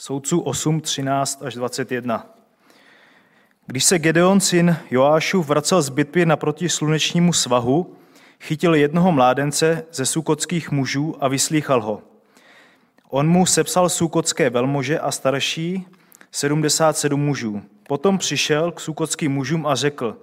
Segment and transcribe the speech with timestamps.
[0.00, 2.26] Soudců 8, 13 až 21.
[3.66, 7.96] Když se Gedeon, syn Joášu, vracel z bitvy naproti slunečnímu svahu,
[8.40, 12.02] chytil jednoho mládence ze sukotských mužů a vyslýchal ho.
[13.10, 15.86] On mu sepsal sukotské velmože a starší
[16.30, 17.62] 77 mužů.
[17.88, 20.16] Potom přišel k sukotským mužům a řekl,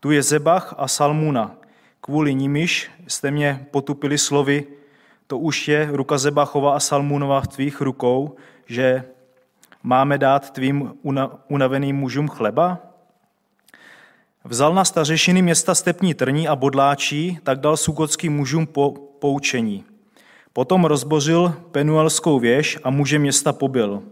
[0.00, 1.56] tu je Zebach a Salmuna,
[2.00, 4.66] kvůli nimiž jste mě potupili slovy,
[5.26, 8.36] to už je ruka Zebachova a Salmunova v tvých rukou,
[8.70, 9.04] že
[9.82, 10.94] máme dát tvým
[11.48, 12.78] unaveným mužům chleba?
[14.44, 19.84] Vzal na stařešiny města Stepní Trní a Bodláčí, tak dal sukotským mužům po, poučení.
[20.52, 24.02] Potom rozbořil Penuelskou věž a muže města pobil.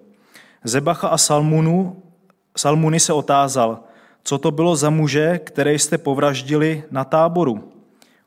[0.65, 2.03] Zebacha a Salmunu,
[2.57, 3.81] Salmuny se otázal,
[4.25, 7.73] co to bylo za muže, které jste povraždili na táboru.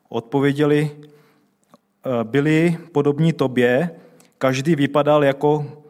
[0.08, 3.90] Odpověděli, e, byli podobní tobě,
[4.38, 5.81] každý vypadal jako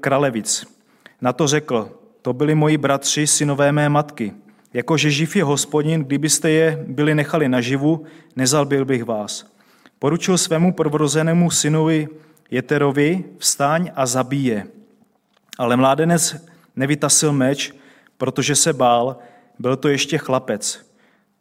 [0.00, 0.66] kralevic.
[1.20, 1.90] Na to řekl,
[2.22, 4.32] to byli moji bratři, synové mé matky.
[4.74, 8.04] Jakože živ je hospodin, kdybyste je byli nechali naživu,
[8.36, 9.52] nezalbil bych vás.
[9.98, 12.08] Poručil svému prvorozenému synovi
[12.50, 14.66] Jeterovi, vstaň a zabíje.
[15.58, 16.36] Ale mládenec
[16.76, 17.72] nevytasil meč,
[18.18, 19.16] protože se bál,
[19.58, 20.90] byl to ještě chlapec.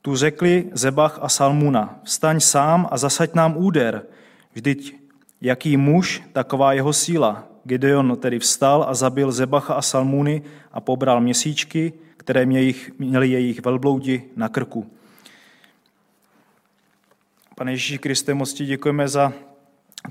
[0.01, 4.03] Tu řekli Zebach a Salmuna, vstaň sám a zasaď nám úder.
[4.53, 4.95] Vždyť
[5.41, 7.48] jaký muž, taková jeho síla.
[7.63, 12.45] Gideon tedy vstal a zabil Zebacha a Salmuny a pobral měsíčky, které
[12.97, 14.91] měli jejich velbloudi na krku.
[17.55, 19.33] Pane Ježíši Kriste, moc ti děkujeme za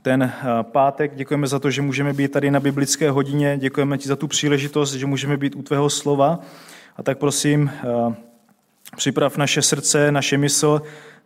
[0.03, 0.33] ten eh,
[0.63, 4.29] pátek, děkujeme za to, že můžeme být tady na biblické hodině, děkujeme ti za tu
[4.29, 6.41] příležitost, že můžeme být u tvého slova.
[6.97, 8.15] A tak prosím, eh,
[8.97, 10.83] připrav naše srdce, naše mysl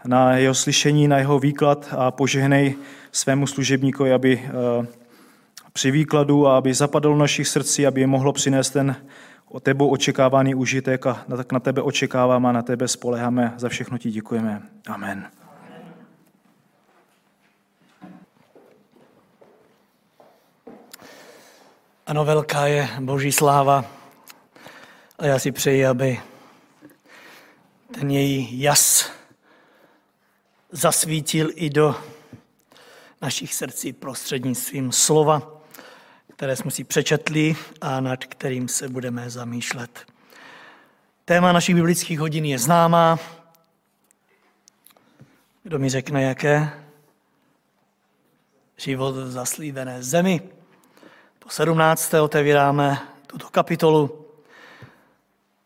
[0.06, 2.74] na jeho slyšení, na jeho výklad a požehnej
[3.12, 4.86] svému služebníkovi, aby eh,
[5.72, 8.96] při výkladu a aby zapadl v našich srdcí, aby je mohlo přinést ten
[9.48, 13.54] o tebou očekávaný užitek a tak na tebe očekáváme a na tebe spoleháme.
[13.56, 14.62] Za všechno ti děkujeme.
[14.86, 15.30] Amen.
[22.06, 23.84] Ano, velká je Boží sláva
[25.18, 26.20] a já si přeji, aby
[28.00, 29.10] ten její jas
[30.70, 31.94] zasvítil i do
[33.22, 35.51] našich srdcí prostřednictvím slova,
[36.42, 40.06] které jsme si přečetli a nad kterým se budeme zamýšlet.
[41.24, 43.18] Téma našich biblických hodin je známá.
[45.62, 46.70] Kdo mi řekne, jaké?
[48.76, 50.40] Život v zaslíbené zemi.
[51.38, 52.14] Po 17.
[52.14, 54.26] otevíráme tuto kapitolu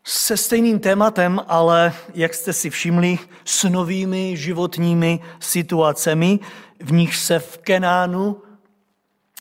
[0.05, 6.39] se stejným tématem, ale jak jste si všimli, s novými životními situacemi,
[6.81, 8.43] v nich se v Kenánu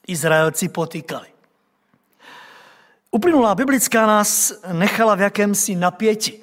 [0.07, 1.27] Izraelci potýkali.
[3.11, 6.41] Uplynulá biblická nás nechala v jakémsi napěti.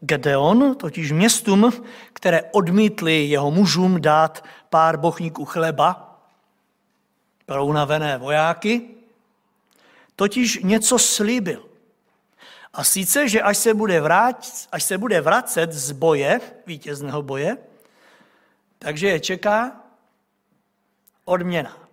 [0.00, 1.72] Gedeon, totiž městům,
[2.12, 6.20] které odmítli jeho mužům dát pár bochníků chleba
[7.46, 8.82] pro unavené vojáky,
[10.16, 11.64] totiž něco slíbil.
[12.72, 17.56] A sice, že až se bude, vrát, až se bude vracet z boje, vítězného boje,
[18.78, 19.80] takže je čeká
[21.24, 21.85] odměna.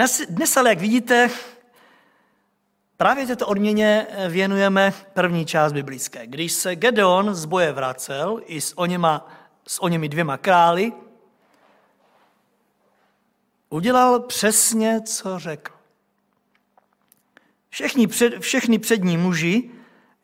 [0.00, 1.30] Dnes, dnes ale, jak vidíte,
[2.96, 6.26] právě této odměně věnujeme první část biblické.
[6.26, 9.28] Když se Gedeon z boje vracel i s oněma,
[9.68, 10.92] s oněmi dvěma králi,
[13.68, 15.72] udělal přesně, co řekl.
[17.68, 19.70] Všechny, před, všechny přední muži,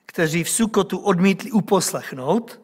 [0.06, 2.60] kteří v Sukotu odmítli uposlechnout,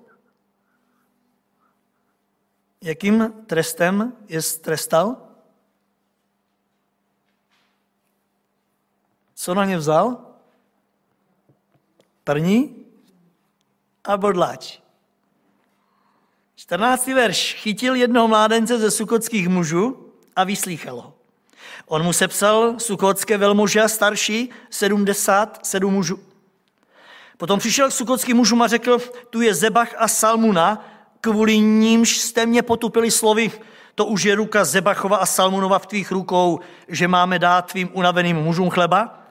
[2.82, 5.31] jakým trestem je trestal?
[9.42, 10.16] Co na ně vzal?
[12.24, 12.76] Trní
[14.04, 14.78] a bodláč.
[16.54, 17.06] 14.
[17.06, 17.54] verš.
[17.54, 21.14] Chytil jednoho mládence ze sukotských mužů a vyslýchal ho.
[21.86, 26.18] On mu sepsal sukotské velmože a starší 77 mužů.
[27.36, 28.98] Potom přišel k sukotským mužům a řekl,
[29.30, 30.86] tu je Zebach a Salmuna,
[31.20, 33.52] kvůli nímž jste mě potupili slovy,
[33.94, 38.36] to už je ruka Zebachova a Salmunova v tvých rukou, že máme dát tvým unaveným
[38.36, 39.21] mužům chleba?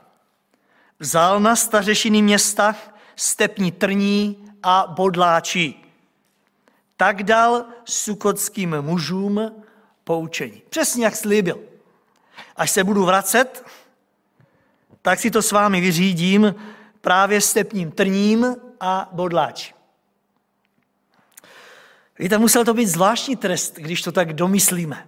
[1.01, 2.75] Vzal na stařešiny města
[3.15, 5.86] stepní trní a bodláčí.
[6.98, 9.63] Tak dal sukotským mužům
[10.03, 10.62] poučení.
[10.69, 11.59] Přesně jak slíbil.
[12.56, 13.65] Až se budu vracet,
[15.01, 16.56] tak si to s vámi vyřídím
[17.01, 19.74] právě stepním trním a bodláč.
[22.19, 25.07] Víte, musel to být zvláštní trest, když to tak domyslíme.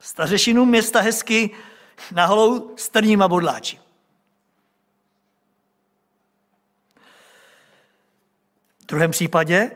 [0.00, 1.50] Stařešinu města hezky
[2.12, 3.81] na holou strním a bodláči.
[8.82, 9.70] V druhém případě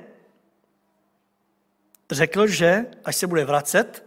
[2.11, 4.06] řekl, že až se bude vracet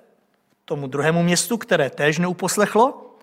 [0.65, 3.15] tomu druhému městu, které též neuposlechlo,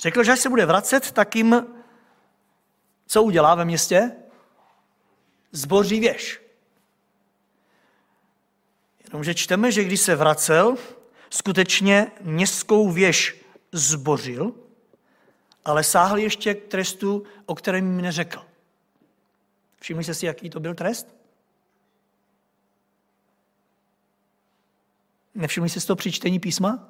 [0.00, 1.66] řekl, že až se bude vracet, tak jim
[3.06, 4.12] co udělá ve městě?
[5.52, 6.42] Zboří věž.
[9.04, 10.76] Jenomže čteme, že když se vracel,
[11.30, 14.52] skutečně městskou věž zbořil,
[15.64, 18.47] ale sáhl ještě k trestu, o kterém mi neřekl.
[19.80, 21.14] Všimli jste si, jaký to byl trest?
[25.34, 26.88] Nevšimli jste si to při čtení písma?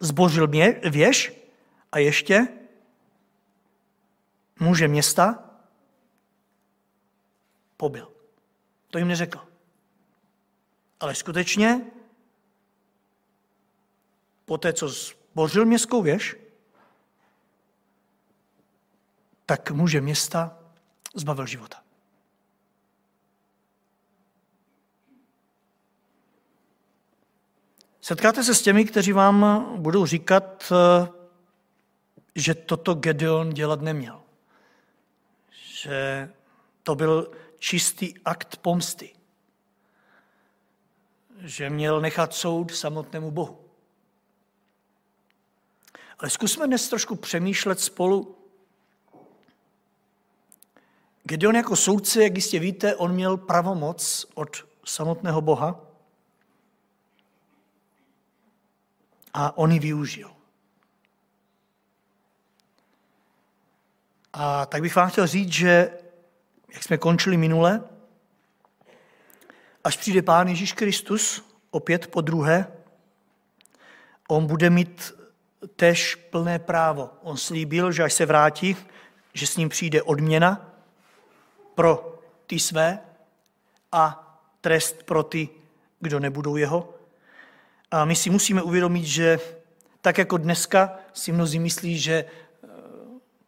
[0.00, 1.32] Zbořil mě, věž
[1.92, 2.48] a ještě
[4.60, 5.50] muže města
[7.76, 8.12] pobil.
[8.90, 9.48] To jim neřekl.
[11.00, 11.90] Ale skutečně,
[14.44, 16.36] po té, co zbořil městskou věž,
[19.46, 20.58] tak muže města
[21.14, 21.79] zbavil života.
[28.10, 30.72] Setkáte se s těmi, kteří vám budou říkat,
[32.34, 34.22] že toto Gedeon dělat neměl.
[35.50, 36.30] Že
[36.82, 39.14] to byl čistý akt pomsty.
[41.38, 43.58] Že měl nechat soud samotnému Bohu.
[46.18, 48.36] Ale zkusme dnes trošku přemýšlet spolu.
[51.22, 55.89] Gedeon jako soudce, jak jistě víte, on měl pravomoc od samotného Boha
[59.34, 60.30] a on ji využil.
[64.32, 65.90] A tak bych vám chtěl říct, že
[66.74, 67.82] jak jsme končili minule,
[69.84, 72.72] až přijde Pán Ježíš Kristus, opět po druhé,
[74.28, 75.12] on bude mít
[75.76, 77.10] tež plné právo.
[77.22, 78.76] On slíbil, že až se vrátí,
[79.34, 80.74] že s ním přijde odměna
[81.74, 82.98] pro ty své
[83.92, 84.26] a
[84.60, 85.48] trest pro ty,
[86.00, 86.94] kdo nebudou jeho.
[87.90, 89.38] A my si musíme uvědomit, že
[90.00, 92.68] tak jako dneska si mnozí myslí, že eh,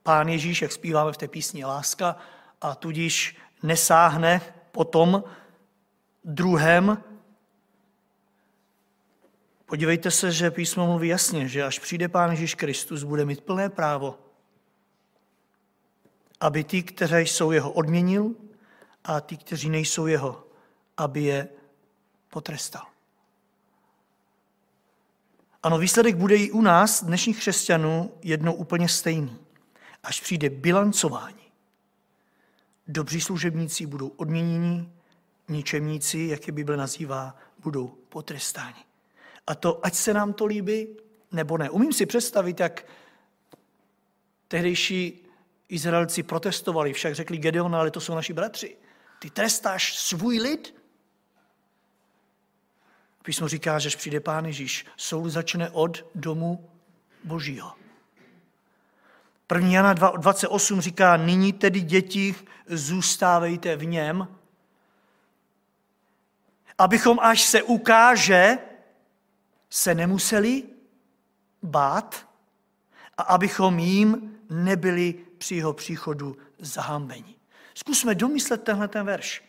[0.03, 2.17] Pán Ježíš, jak zpíváme v té písni Láska,
[2.61, 4.41] a tudíž nesáhne
[4.73, 5.25] po tom
[6.25, 7.05] druhém.
[9.67, 13.69] Podívejte se, že písmo mluví jasně, že až přijde Pán Ježíš Kristus, bude mít plné
[13.69, 14.19] právo,
[16.41, 18.31] aby ty, kteří jsou jeho, odměnil
[19.05, 20.47] a ty, kteří nejsou jeho,
[20.97, 21.49] aby je
[22.29, 22.92] potrestal.
[25.63, 29.39] Ano, výsledek bude i u nás, dnešních křesťanů, jednou úplně stejný.
[30.03, 31.43] Až přijde bilancování,
[32.89, 34.89] Dobří služebníci budou odměněni,
[35.49, 38.85] ničemníci, jak je Bible nazývá, budou potrestáni.
[39.47, 40.89] A to, ať se nám to líbí,
[41.33, 41.71] nebo ne.
[41.71, 42.87] Umím si představit, jak
[44.49, 45.27] tehdejší
[45.69, 48.77] Izraelci protestovali, však řekli Gedeon, ale to jsou naši bratři.
[49.19, 50.82] Ty trestáš svůj lid?
[53.23, 56.71] Písmo říká, že až přijde Pán Ježíš, soud začne od domu
[57.25, 57.73] Božího.
[59.55, 59.69] 1.
[59.69, 62.35] Jana 28 říká, nyní tedy děti
[62.67, 64.29] zůstávejte v něm,
[66.79, 68.59] abychom, až se ukáže,
[69.71, 70.63] se nemuseli
[71.63, 72.29] bát
[73.19, 77.35] a abychom jim nebyli při jeho příchodu zahambeni.
[77.75, 79.45] Zkusme domyslet tenhle ten verš.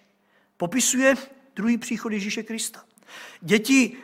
[0.57, 1.15] Popisuje
[1.55, 2.83] druhý příchod Ježíše Krista.
[3.41, 3.97] Děti,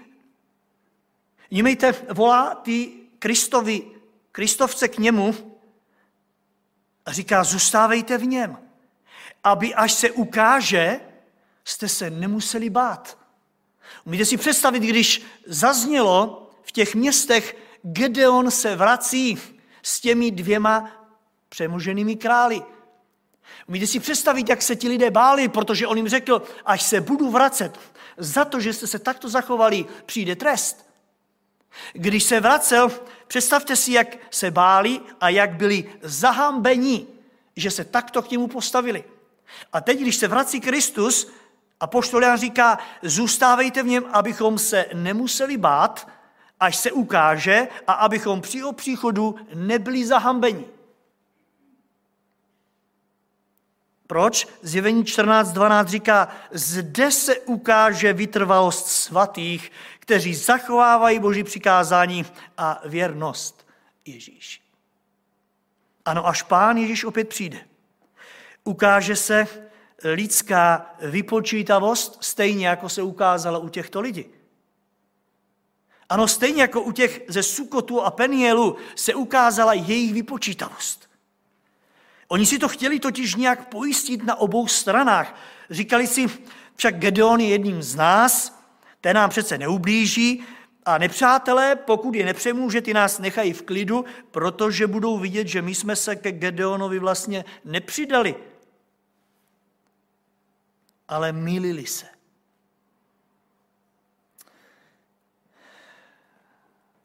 [1.52, 3.82] nímejte, volá ty Kristovi,
[4.32, 5.36] Kristovce k němu
[7.06, 8.70] a říká, zůstávejte v něm
[9.44, 11.00] aby až se ukáže,
[11.64, 13.18] jste se nemuseli bát.
[14.06, 19.38] Umíte si představit, když zaznělo v těch městech, Gedeon se vrací
[19.84, 20.92] s těmi dvěma
[21.50, 22.62] přemoženými králi.
[23.68, 27.32] Umíte si představit, jak se ti lidé báli, protože on jim řekl, až se budu
[27.32, 27.80] vracet,
[28.20, 30.90] za to, že jste se takto zachovali, přijde trest.
[31.94, 32.92] Když se vracel,
[33.28, 37.08] představte si, jak se báli a jak byli zahambeni,
[37.56, 39.04] že se takto k němu postavili.
[39.74, 41.32] A teď, když se vrací Kristus,
[41.80, 46.08] a poštol říká, zůstávejte v něm, abychom se nemuseli bát,
[46.60, 50.66] až se ukáže a abychom při jeho příchodu nebyli zahambeni.
[54.10, 54.48] Proč?
[54.62, 62.26] Zjevení 14.12 říká, zde se ukáže vytrvalost svatých, kteří zachovávají Boží přikázání
[62.58, 63.68] a věrnost
[64.06, 64.62] Ježíši.
[66.06, 67.60] Ano, až pán Ježíš opět přijde
[68.64, 69.48] ukáže se
[70.04, 74.26] lidská vypočítavost, stejně jako se ukázala u těchto lidí.
[76.10, 81.09] Ano, stejně jako u těch ze Sukotu a Penielu se ukázala jejich vypočítavost.
[82.32, 85.36] Oni si to chtěli totiž nějak pojistit na obou stranách.
[85.70, 86.28] Říkali si,
[86.76, 88.62] však Gedeon je jedním z nás,
[89.02, 90.44] ten nám přece neublíží
[90.86, 95.76] a nepřátelé, pokud je nepřemůže, ty nás nechají v klidu, protože budou vidět, že my
[95.76, 98.36] jsme se ke Gedeonovi vlastně nepřidali.
[101.08, 102.06] Ale mýlili se.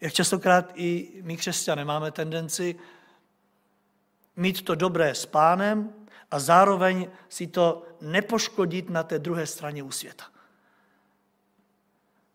[0.01, 2.77] Jak častokrát i my křesťané máme tendenci
[4.37, 5.93] mít to dobré s pánem
[6.31, 10.25] a zároveň si to nepoškodit na té druhé straně u světa.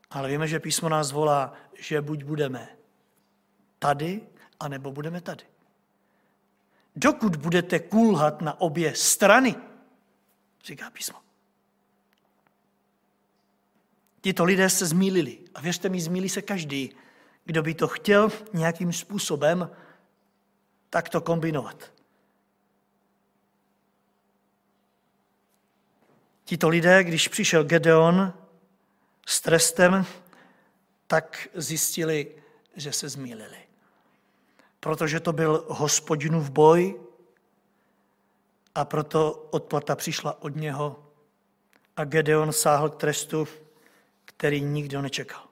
[0.09, 2.69] Ale víme, že písmo nás volá, že buď budeme
[3.79, 4.21] tady,
[4.59, 5.43] anebo budeme tady.
[6.95, 9.55] Dokud budete kulhat na obě strany,
[10.65, 11.19] říká písmo.
[14.21, 15.37] Tito lidé se zmílili.
[15.55, 16.95] A věřte mi, zmílí se každý,
[17.45, 19.69] kdo by to chtěl nějakým způsobem
[20.89, 21.91] takto kombinovat.
[26.43, 28.33] Tito lidé, když přišel Gedeon
[29.27, 30.05] s trestem,
[31.07, 32.35] tak zjistili,
[32.75, 33.57] že se zmýlili.
[34.79, 36.99] Protože to byl hospodinův boj
[38.75, 41.05] a proto odplata přišla od něho
[41.97, 43.47] a Gedeon sáhl k trestu,
[44.25, 45.43] který nikdo nečekal.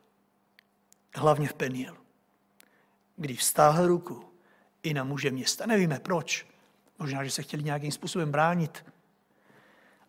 [1.15, 1.97] Hlavně v Penielu,
[3.15, 4.26] kdy vstáhl ruku
[4.87, 5.65] i na muže města.
[5.65, 6.47] Nevíme proč.
[6.99, 8.85] Možná, že se chtěli nějakým způsobem bránit.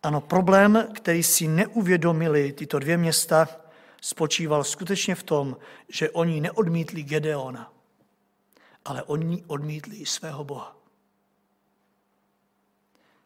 [0.02, 3.48] Ano, problém, který si neuvědomili tyto dvě města,
[4.00, 5.56] spočíval skutečně v tom,
[5.88, 7.72] že oni neodmítli Gedeona,
[8.84, 10.76] ale oni odmítli svého Boha.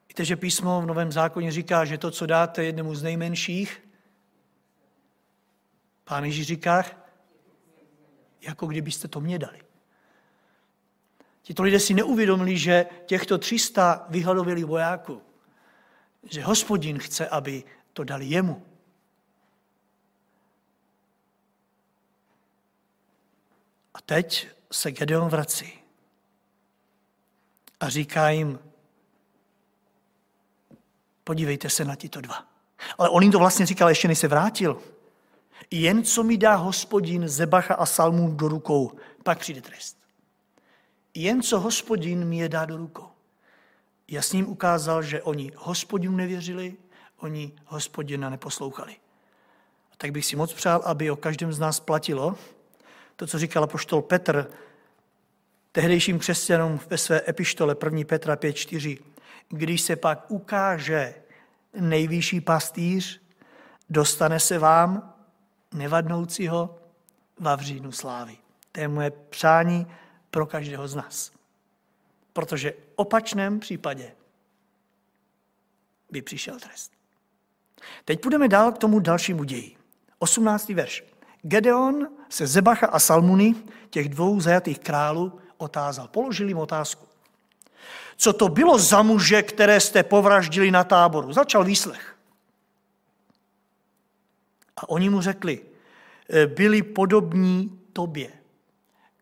[0.09, 3.88] Víte, že písmo v Novém zákoně říká, že to, co dáte jednému z nejmenších,
[6.04, 6.85] pán Ježíš říká,
[8.40, 9.61] jako kdybyste to mě dali.
[11.42, 15.22] Tito lidé si neuvědomili, že těchto 300 vyhladovělých vojáků,
[16.30, 18.66] že hospodin chce, aby to dali jemu.
[23.94, 25.82] A teď se Gedeon vrací
[27.80, 28.58] a říká jim,
[31.25, 32.46] podívejte se na tyto dva.
[32.99, 34.82] Ale on jim to vlastně říkal, ještě než se vrátil.
[35.70, 40.01] Jen co mi dá hospodin Zebacha a Salmů do rukou, pak přijde trest.
[41.14, 43.09] Jen co hospodin mi je dá do rukou.
[44.09, 46.76] Jasně jim ukázal, že oni hospodinu nevěřili,
[47.16, 48.97] oni hospodina neposlouchali.
[49.92, 52.37] A tak bych si moc přál, aby o každém z nás platilo
[53.16, 54.50] to, co říkal poštol Petr
[55.73, 58.00] tehdejším křesťanům ve své epištole 1.
[58.07, 58.99] Petra 5.4.
[59.49, 61.14] Když se pak ukáže
[61.81, 63.21] nejvyšší pastýř,
[63.90, 65.14] dostane se vám,
[65.75, 66.78] nevadnoucího,
[67.40, 68.37] vavřínu slávy.
[68.73, 69.87] To je moje přání
[70.33, 71.33] pro každého z nás.
[72.33, 74.12] Protože v opačném případě
[76.11, 76.93] by přišel trest.
[78.05, 79.77] Teď půjdeme dál k tomu dalšímu ději.
[80.19, 80.69] 18.
[80.69, 81.05] verš.
[81.43, 83.55] Gedeon se Zebacha a Salmuny,
[83.91, 86.09] těch dvou zajatých králů, otázal.
[86.09, 87.07] Položili jim otázku.
[88.17, 91.33] Co to bylo za muže, které jste povraždili na táboru?
[91.33, 92.17] Začal výslech.
[94.77, 95.61] A oni mu řekli,
[96.31, 98.41] e, byli podobní tobě.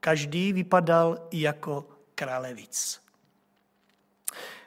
[0.01, 3.03] Každý vypadal jako králevic.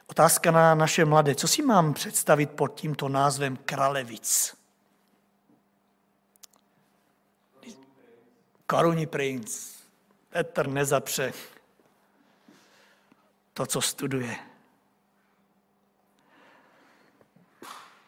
[0.07, 1.35] Otázka na naše mladé.
[1.35, 4.57] Co si mám představit pod tímto názvem králevic?
[8.67, 9.73] Korunní princ.
[10.29, 11.33] Petr nezapře
[13.53, 14.35] to, co studuje.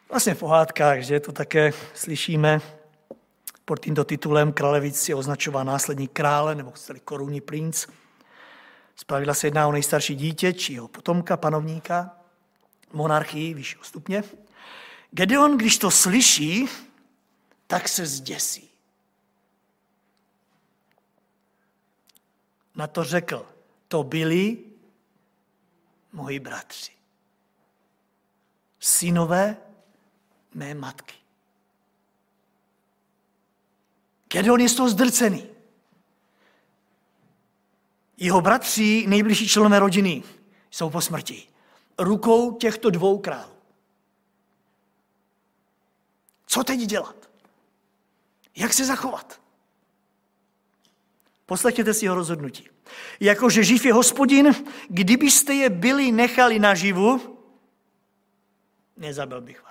[0.08, 2.60] Vlastně v pohádkách, že to také slyšíme,
[3.66, 7.86] pod tímto titulem králevic je označován následník krále, nebo chceli korunní princ.
[8.96, 12.16] Zpravidla se jedná o nejstarší dítě, či jeho potomka, panovníka,
[12.92, 14.24] monarchii vyššího stupně.
[15.10, 16.68] Gedeon, když to slyší,
[17.66, 18.70] tak se zděsí.
[22.74, 23.46] Na to řekl,
[23.88, 24.58] to byli
[26.12, 26.92] moji bratři.
[28.80, 29.56] Synové
[30.54, 31.25] mé matky.
[34.28, 35.46] Gedeon je z toho zdrcený.
[38.16, 40.22] Jeho bratři, nejbližší členové rodiny,
[40.70, 41.48] jsou po smrti.
[41.98, 43.52] Rukou těchto dvou králů.
[46.46, 47.30] Co teď dělat?
[48.56, 49.40] Jak se zachovat?
[51.46, 52.68] Poslechněte si jeho rozhodnutí.
[53.20, 54.54] Jakože živ je hospodin,
[54.88, 57.38] kdybyste je byli nechali naživu,
[58.96, 59.65] nezabil bych vás.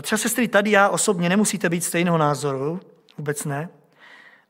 [0.00, 2.80] Třeba sestry, tady já osobně nemusíte být stejného názoru,
[3.18, 3.68] vůbec ne,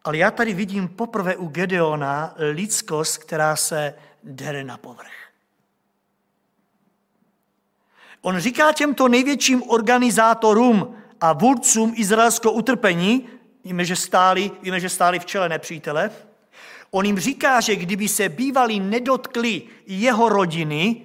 [0.05, 3.95] ale já tady vidím poprvé u Gedeona lidskost, která se
[4.25, 5.13] dere na povrch.
[8.21, 13.29] On říká těmto největším organizátorům a vůdcům izraelského utrpení,
[13.65, 16.11] víme, že stáli, víme, že stáli v čele nepřítele,
[16.91, 21.05] on jim říká, že kdyby se bývali nedotkli jeho rodiny,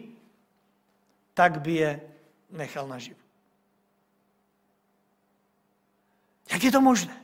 [1.33, 2.01] tak by je
[2.51, 3.26] nechal naživu.
[6.51, 7.23] Jak je to možné?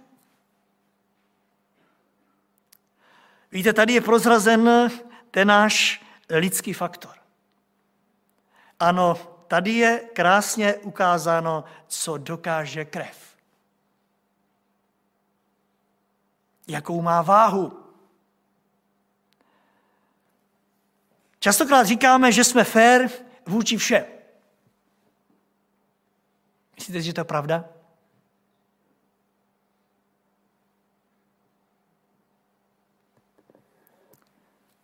[3.51, 4.91] Víte, tady je prozrazen
[5.31, 7.15] ten náš lidský faktor.
[8.79, 9.15] Ano,
[9.47, 13.37] tady je krásně ukázáno, co dokáže krev.
[16.67, 17.79] Jakou má váhu.
[21.39, 23.09] Častokrát říkáme, že jsme fér
[23.45, 24.05] vůči všem.
[26.75, 27.65] Myslíte, že to je pravda?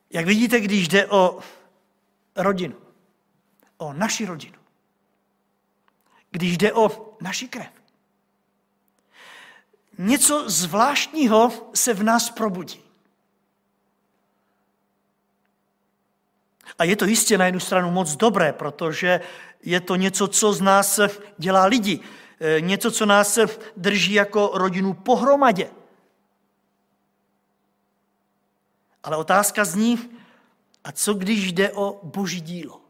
[0.09, 1.39] Jak vidíte, když jde o
[2.35, 2.75] rodinu,
[3.77, 4.57] o naši rodinu,
[6.31, 7.71] když jde o naši krev,
[9.97, 12.83] něco zvláštního se v nás probudí.
[16.77, 19.21] A je to jistě na jednu stranu moc dobré, protože
[19.63, 20.99] je to něco, co z nás
[21.37, 21.99] dělá lidi.
[22.39, 23.39] E, něco, co nás
[23.77, 25.69] drží jako rodinu pohromadě.
[29.03, 30.09] Ale otázka zní,
[30.83, 32.81] a co když jde o boží dílo?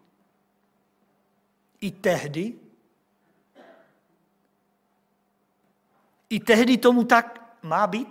[1.82, 2.54] I tehdy,
[6.30, 8.08] i tehdy tomu tak má být?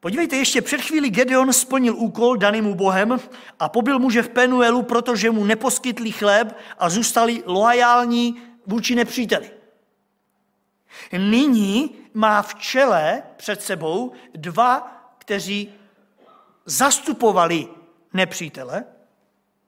[0.00, 3.20] Podívejte, ještě před chvíli Gedeon splnil úkol daný mu Bohem
[3.58, 9.50] a pobyl muže v Penuelu, protože mu neposkytli chléb a zůstali loajální vůči nepříteli.
[11.12, 14.95] Nyní má v čele před sebou dva
[15.26, 15.74] kteří
[16.64, 17.68] zastupovali
[18.12, 18.84] nepřítele,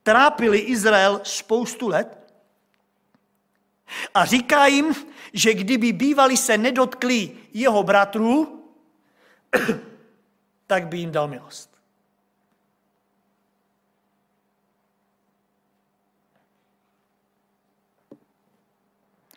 [0.02, 2.32] trápili Izrael spoustu let
[4.14, 4.94] a říká jim,
[5.32, 8.64] že kdyby bývali se nedotkli jeho bratrů,
[10.66, 11.78] tak by jim dal milost.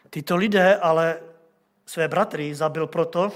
[0.10, 1.20] Tyto lidé ale
[1.86, 3.32] své bratry zabil proto,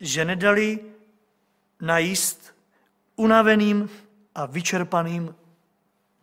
[0.00, 0.89] že nedali
[1.80, 2.54] najíst
[3.16, 3.90] unaveným
[4.34, 5.34] a vyčerpaným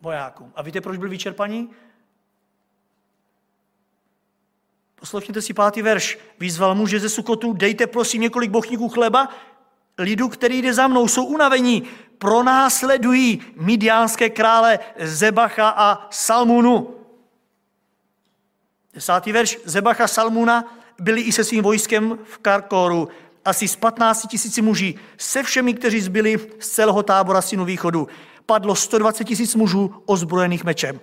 [0.02, 0.54] vojákům.
[0.56, 1.70] A víte, proč byli vyčerpaní?
[5.00, 6.20] Poslouchněte si pátý verš.
[6.40, 9.30] Vyzval muže ze Sukotu, dejte prosím několik bochníků chleba,
[9.98, 11.84] lidu, který jde za mnou, jsou unavení,
[12.18, 16.96] pronásledují midiánské krále Zebacha a Salmunu.
[18.94, 19.58] Desátý verš.
[19.66, 23.10] Zebacha a Salmuna byli i se svým vojskem v Karkoru
[23.48, 28.08] asi z 15 tisíci muží, se všemi, kteří zbyli z celého tábora synu východu.
[28.46, 31.00] Padlo 120 tisíc mužů ozbrojených mečem.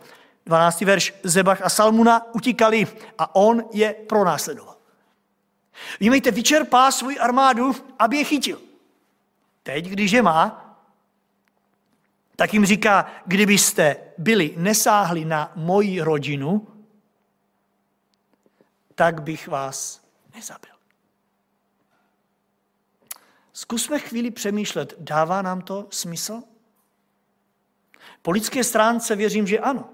[0.46, 0.80] 12.
[0.80, 2.86] verš Zebach a Salmuna utíkali
[3.18, 4.76] a on je pronásledoval.
[6.00, 8.60] Vnímejte, vyčerpá svůj armádu, aby je chytil.
[9.62, 10.60] Teď, když je má,
[12.36, 16.66] tak jim říká, kdybyste byli nesáhli na moji rodinu,
[18.94, 20.00] tak bych vás
[20.34, 20.73] nezabil.
[23.56, 26.42] Zkusme chvíli přemýšlet, dává nám to smysl?
[28.22, 29.90] Po lidské stránce věřím, že ano.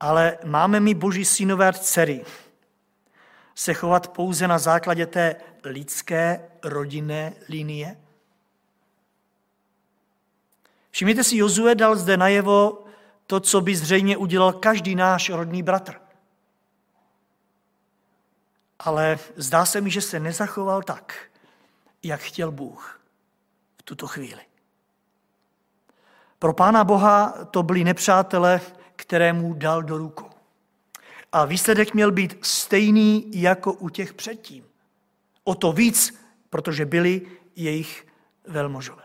[0.00, 2.24] Ale máme mi boží synové a dcery
[3.54, 8.00] se chovat pouze na základě té lidské rodinné linie?
[10.90, 12.84] Všimněte si, Jozue dal zde najevo
[13.26, 15.94] to, co by zřejmě udělal každý náš rodný bratr.
[18.78, 21.30] Ale zdá se mi, že se nezachoval tak,
[22.04, 23.00] jak chtěl Bůh
[23.78, 24.40] v tuto chvíli.
[26.38, 28.60] Pro Pána Boha to byli nepřátelé,
[28.96, 30.30] kterému dal do rukou.
[31.32, 34.64] A výsledek měl být stejný jako u těch předtím.
[35.44, 36.18] O to víc,
[36.50, 38.06] protože byli jejich
[38.46, 39.02] velmožové,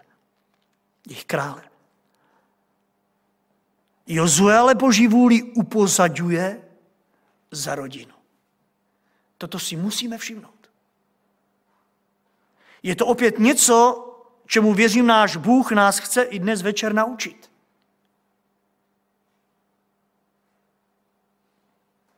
[1.07, 1.63] jejich krále.
[4.07, 6.61] Jozue ale boží vůli upozadňuje
[7.51, 8.13] za rodinu.
[9.37, 10.58] Toto si musíme všimnout.
[12.83, 14.05] Je to opět něco,
[14.45, 17.51] čemu věřím náš Bůh nás chce i dnes večer naučit.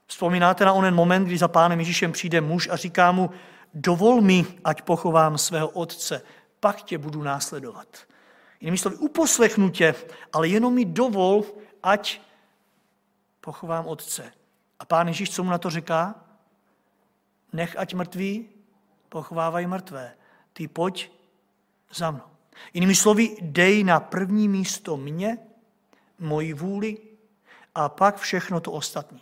[0.08, 3.30] Vzpomínáte na onen moment, kdy za pánem Ježíšem přijde muž a říká mu,
[3.74, 6.22] dovol mi, ať pochovám svého otce,
[6.60, 7.88] pak tě budu následovat.
[8.60, 9.96] Jinými slovy, uposlechnu tě,
[10.34, 11.44] ale jenom mi dovol,
[11.84, 12.22] ať
[13.42, 14.34] pochovám otce.
[14.80, 16.16] A pán Ježíš, co mu na to říká?
[17.54, 18.50] Nech ať mrtví
[19.10, 20.16] pochovávají mrtvé.
[20.54, 21.12] Ty pojď
[21.94, 22.24] za mnou.
[22.74, 25.38] Jinými slovy, dej na první místo mě,
[26.20, 26.98] moji vůli
[27.76, 29.22] a pak všechno to ostatní.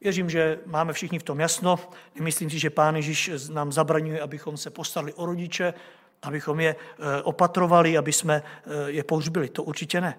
[0.00, 1.78] Věřím, že máme všichni v tom jasno.
[2.20, 5.74] Myslím si, že Pán Ježíš nám zabraňuje, abychom se postarali o rodiče,
[6.22, 9.48] abychom je eh, opatrovali, aby jsme eh, je pohřbili.
[9.48, 10.18] To určitě ne.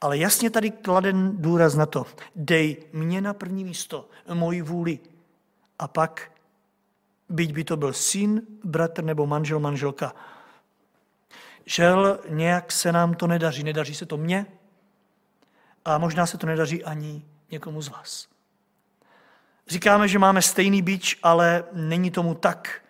[0.00, 2.06] Ale jasně tady kladen důraz na to.
[2.36, 4.98] Dej mě na první místo, moji vůli.
[5.78, 6.32] A pak,
[7.30, 10.14] byť by to byl syn, bratr nebo manžel, manželka.
[11.66, 13.64] Žel, nějak se nám to nedaří.
[13.64, 14.46] Nedaří se to mně
[15.84, 18.28] a možná se to nedaří ani někomu z vás.
[19.68, 22.82] Říkáme, že máme stejný bič, ale není tomu tak.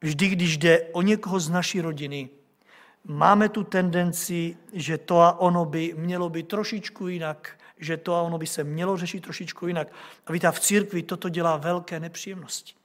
[0.00, 2.30] Vždy, když jde o někoho z naší rodiny,
[3.04, 8.22] máme tu tendenci, že to a ono by mělo být trošičku jinak, že to a
[8.22, 9.88] ono by se mělo řešit trošičku jinak.
[10.26, 12.81] A víte, v církvi toto dělá velké nepříjemnosti.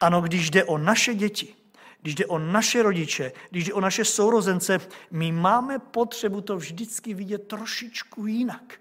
[0.00, 1.54] Ano, když jde o naše děti,
[2.02, 4.80] když jde o naše rodiče, když jde o naše sourozence,
[5.10, 8.80] my máme potřebu to vždycky vidět trošičku jinak.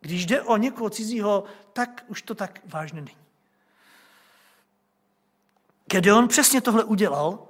[0.00, 3.16] Když jde o někoho cizího, tak už to tak vážné není.
[5.86, 7.48] Gedeon přesně tohle udělal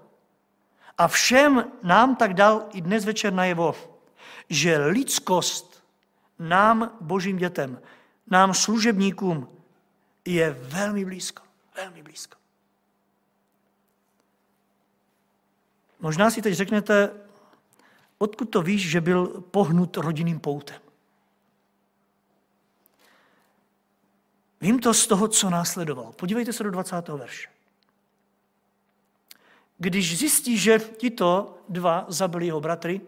[0.98, 3.74] a všem nám tak dal i dnes večer najevo,
[4.48, 5.84] že lidskost
[6.38, 7.80] nám, božím dětem,
[8.30, 9.48] nám služebníkům
[10.24, 11.45] je velmi blízko.
[11.76, 12.38] Velmi blízko.
[16.00, 17.10] Možná si teď řeknete,
[18.18, 20.80] odkud to víš, že byl pohnut rodinným poutem.
[24.60, 26.12] Vím to z toho, co následoval.
[26.12, 27.08] Podívejte se do 20.
[27.08, 27.48] verše.
[29.78, 33.00] Když zjistí, že tito dva zabili jeho bratry,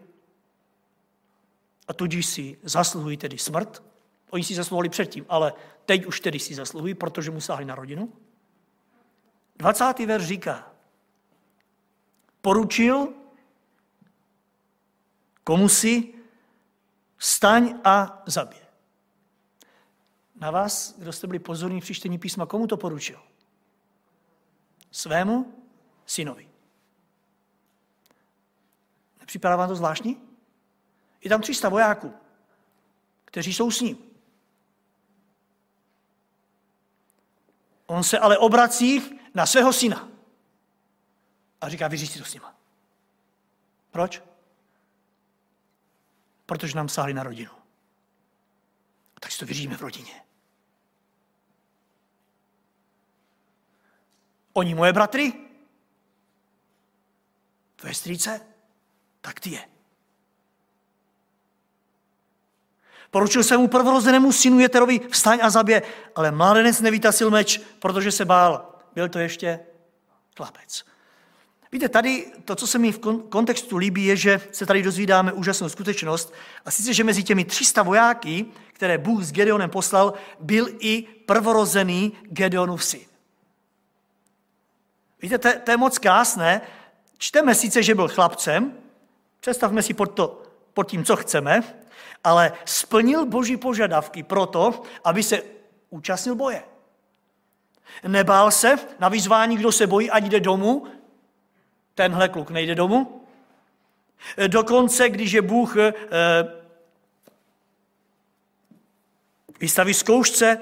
[1.87, 3.83] a tudíž si zasluhují tedy smrt,
[4.29, 5.53] oni si zasluhovali předtím, ale
[5.85, 8.13] teď už tedy si zasluhují, protože mu sáhli na rodinu.
[9.59, 9.99] 20.
[10.05, 10.71] verš říká,
[12.41, 13.13] poručil
[15.49, 16.13] komu si,
[17.17, 18.67] staň a zabije.
[20.35, 23.21] Na vás, kdo jste byli pozorní při čtení písma, komu to poručil?
[24.91, 25.53] Svému
[26.05, 26.49] synovi.
[29.19, 30.21] Nepřipadá vám to zvláštní?
[31.23, 32.13] Je tam 300 vojáků,
[33.25, 33.97] kteří jsou s ním.
[37.85, 40.09] On se ale obrací na svého syna
[41.61, 42.55] a říká, vyříš to s nima.
[43.91, 44.23] Proč?
[46.45, 47.51] Protože nám sáhli na rodinu.
[49.15, 50.23] A tak si to vyřídíme v rodině.
[54.53, 55.33] Oni moje bratry?
[57.75, 58.41] Tvoje strýce?
[59.21, 59.69] Tak ty je.
[63.11, 65.81] Poručil jsem mu prvorozenému synu Jeterovi, vstaň a zabije,
[66.15, 68.68] ale mládenec nevytasil meč, protože se bál.
[68.95, 69.59] Byl to ještě
[70.37, 70.85] chlapec.
[71.71, 72.99] Víte, tady to, co se mi v
[73.29, 76.33] kontextu líbí, je, že se tady dozvídáme úžasnou skutečnost,
[76.65, 82.17] a sice, že mezi těmi 300 vojáky, které Bůh s Gedeonem poslal, byl i prvorozený
[82.23, 83.01] Gedeonův syn.
[85.21, 86.61] Víte, to, to je moc krásné.
[87.17, 88.73] Čteme sice, že byl chlapcem,
[89.39, 91.63] představme si pod, to, pod tím, co chceme,
[92.23, 95.41] ale splnil boží požadavky proto, aby se
[95.89, 96.63] účastnil boje.
[98.07, 100.87] Nebál se na vyzvání, kdo se bojí, ať jde domů,
[101.95, 103.25] tenhle kluk nejde domů.
[104.47, 105.93] Dokonce, když je Bůh eh,
[109.59, 110.61] vystaví zkoušce,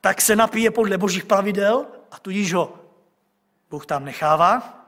[0.00, 2.78] tak se napije podle božích pravidel a tudíž ho
[3.70, 4.84] Bůh tam nechává.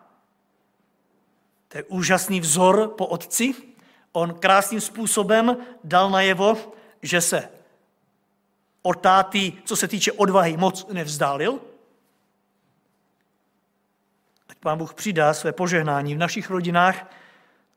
[1.69, 3.55] To je úžasný vzor po otci.
[4.13, 7.58] On krásným způsobem dal najevo, že se
[8.83, 11.61] od táty, co se týče odvahy, moc nevzdálil.
[14.49, 17.11] Ať pán Bůh přidá své požehnání v našich rodinách,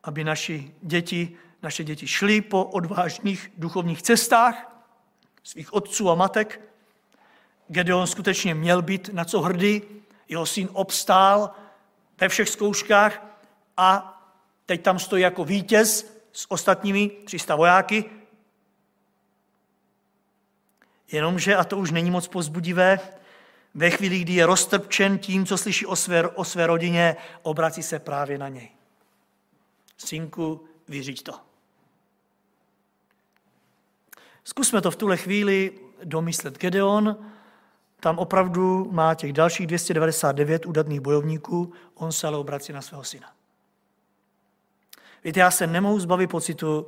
[0.04, 4.84] aby naši děti, naše děti šly po odvážných duchovních cestách
[5.44, 6.62] svých otců a matek.
[7.68, 9.82] Gedeon skutečně měl být na co hrdý,
[10.28, 11.52] jeho syn obstál
[12.20, 13.26] ve všech zkouškách
[13.78, 14.18] a
[14.66, 18.06] teď tam stojí jako vítěz s ostatními 300 vojáky.
[21.12, 23.00] Jenomže, a to už není moc pozbudivé,
[23.74, 28.00] ve chvíli, kdy je roztrpčen tím, co slyší o své, o své rodině, obrací se
[28.00, 28.70] právě na něj.
[29.98, 31.34] Synku, vyřiď to.
[34.44, 35.72] Zkusme to v tuhle chvíli
[36.04, 36.58] domyslet.
[36.58, 37.18] Gedeon
[38.00, 43.34] tam opravdu má těch dalších 299 udatných bojovníků, on se ale obrací na svého syna.
[45.24, 46.88] Víte, já se nemohu zbavit pocitu,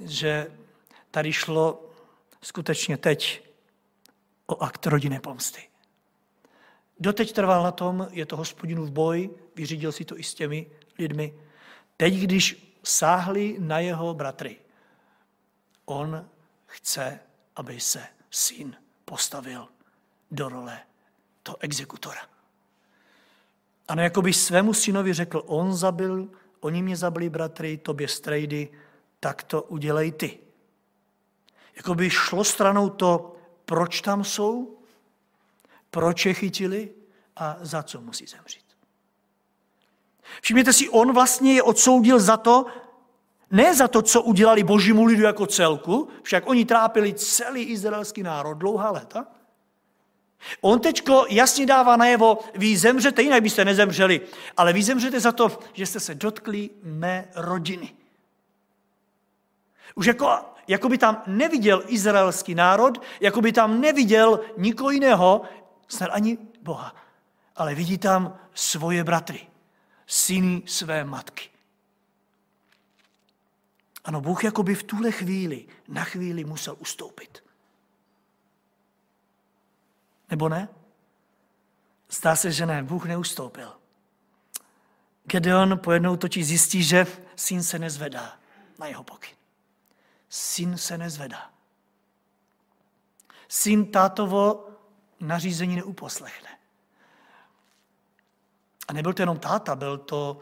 [0.00, 0.46] že
[1.10, 1.91] tady šlo
[2.42, 3.48] skutečně teď
[4.46, 5.62] o akt rodinné pomsty.
[7.00, 10.66] Doteď trval na tom, je to hospodinův boj, vyřídil si to i s těmi
[10.98, 11.34] lidmi.
[11.96, 14.56] Teď, když sáhli na jeho bratry,
[15.84, 16.28] on
[16.66, 17.20] chce,
[17.56, 19.68] aby se syn postavil
[20.30, 20.80] do role
[21.42, 22.20] to exekutora.
[23.88, 26.28] Ano, jako by svému synovi řekl, on zabil,
[26.60, 28.68] oni mě zabili bratry, tobě strejdy,
[29.20, 30.38] tak to udělej ty.
[31.76, 34.78] Jako by šlo stranou to, proč tam jsou,
[35.90, 36.90] proč je chytili
[37.36, 38.62] a za co musí zemřít.
[40.40, 42.66] Všimněte si, on vlastně je odsoudil za to,
[43.50, 48.54] ne za to, co udělali božímu lidu jako celku, však oni trápili celý izraelský národ
[48.54, 49.26] dlouhá léta.
[50.60, 54.20] On teďko jasně dává najevo, vy zemřete, jinak byste nezemřeli,
[54.56, 57.94] ale vy zemřete za to, že jste se dotkli mé rodiny.
[59.94, 65.42] Už jako, jako by tam neviděl izraelský národ, jako by tam neviděl nikoho jiného,
[65.88, 66.96] snad ani Boha,
[67.56, 69.46] ale vidí tam svoje bratry,
[70.06, 71.50] syny své matky.
[74.04, 77.44] Ano, Bůh jako by v tuhle chvíli, na chvíli musel ustoupit.
[80.30, 80.68] Nebo ne?
[82.10, 83.72] Zdá se, že ne, Bůh neustoupil.
[85.24, 88.38] Gedeon pojednou totiž zjistí, že syn se nezvedá
[88.78, 89.41] na jeho pokyn.
[90.34, 91.52] Syn se nezvedá.
[93.48, 94.68] Syn tátovo
[95.20, 96.58] nařízení neuposlechne.
[98.88, 100.40] A nebyl to jenom táta, byl to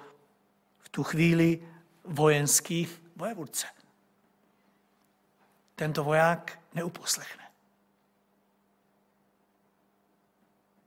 [0.79, 1.69] v tu chvíli
[2.05, 3.67] vojenský vojevůdce.
[5.75, 7.51] Tento voják neuposlechne.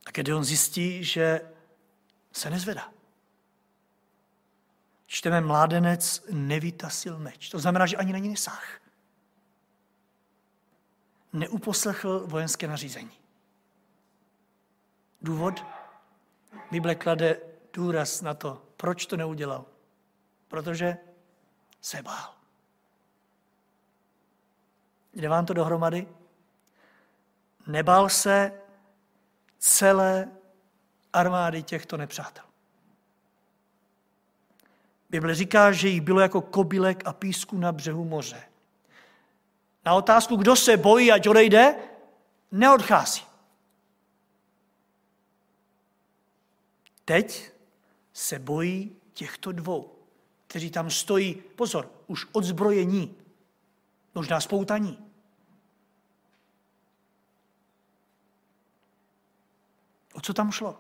[0.06, 1.54] A když on zjistí, že
[2.32, 2.94] se nezvedá.
[5.06, 7.50] Čteme, mládenec nevytasil meč.
[7.50, 8.83] To znamená, že ani na nesáh.
[11.34, 13.12] Neuposlechl vojenské nařízení.
[15.22, 15.66] Důvod?
[16.72, 17.40] Bible klade
[17.74, 19.66] důraz na to, proč to neudělal.
[20.48, 20.98] Protože
[21.82, 22.34] se bál.
[25.14, 26.08] Jde vám to dohromady?
[27.68, 28.62] Nebál se
[29.60, 30.32] celé
[31.14, 32.44] armády těchto nepřátel.
[35.10, 38.44] Bible říká, že jich bylo jako kobylek a písku na břehu moře.
[39.86, 41.76] Na otázku, kdo se bojí, ať odejde,
[42.52, 43.24] neodchází.
[47.06, 47.52] Teď
[48.14, 49.96] se bojí těchto dvou,
[50.48, 53.16] kteří tam stojí, pozor, už odzbrojení,
[54.16, 55.10] možná spoutaní.
[60.14, 60.80] O co tam šlo?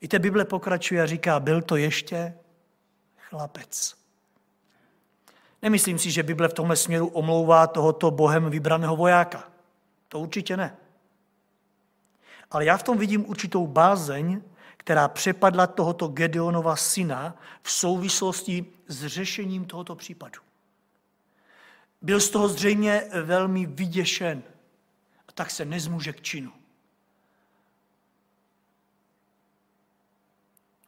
[0.00, 2.38] I té Bible pokračuje a říká, byl to ještě
[3.16, 3.99] chlapec.
[5.62, 9.50] Nemyslím si, že Bible v tomhle směru omlouvá tohoto Bohem vybraného vojáka.
[10.08, 10.76] To určitě ne.
[12.50, 14.42] Ale já v tom vidím určitou bázeň,
[14.76, 20.40] která přepadla tohoto Gedeonova syna v souvislosti s řešením tohoto případu.
[22.02, 24.42] Byl z toho zřejmě velmi vyděšen
[25.28, 26.52] a tak se nezmůže k činu.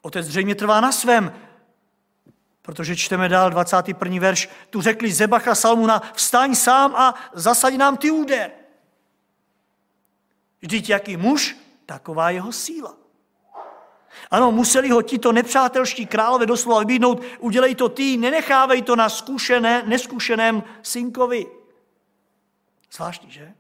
[0.02, 1.32] Otec zřejmě trvá na svém,
[2.62, 4.20] protože čteme dál 21.
[4.20, 4.48] verš.
[4.70, 8.50] Tu řekli Zebacha Salmuna, vstaň sám a zasadí nám ty úder.
[10.60, 12.94] Vždyť jaký muž, taková jeho síla.
[14.30, 19.82] Ano, museli ho tito nepřátelští králové doslova vybídnout, udělej to ty, nenechávej to na zkušené,
[19.86, 21.46] neskušeném synkovi.
[22.92, 23.52] Zvláštní, že?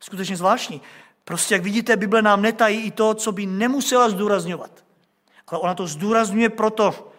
[0.00, 0.82] Skutečně zvláštní.
[1.24, 4.84] Prostě, jak vidíte, Bible nám netají i to, co by nemusela zdůrazňovat.
[5.46, 7.12] Ale ona to zdůrazňuje proto,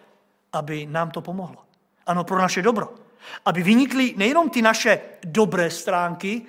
[0.52, 1.64] aby nám to pomohlo.
[2.06, 2.94] Ano, pro naše dobro.
[3.44, 6.42] Aby vynikly nejenom ty naše dobré stránky,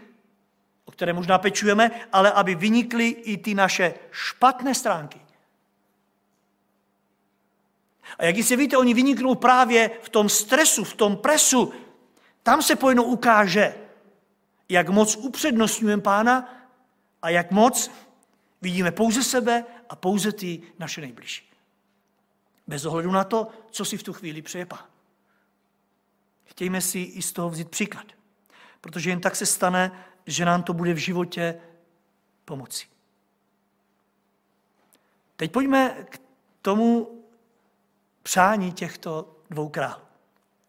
[0.86, 5.22] o které možná pečujeme, ale aby vynikly i ty naše špatné stránky.
[8.18, 11.74] A jak jistě víte, oni vyniknou právě v tom stresu, v tom presu.
[12.44, 13.76] Tam se pojednou ukáže,
[14.70, 16.54] jak moc upřednostňujeme pána
[17.22, 17.92] a jak moc
[18.62, 21.51] vidíme pouze sebe a pouze ty naše nejbližší.
[22.68, 24.86] Bez ohledu na to, co si v tu chvíli přeje pán.
[26.44, 28.06] Chtějme si i z toho vzít příklad.
[28.82, 31.62] Protože jen tak se stane, že nám to bude v životě
[32.46, 32.86] pomoci.
[35.36, 36.22] Teď pojďme k
[36.62, 37.22] tomu
[38.24, 40.02] přání těchto dvou králů.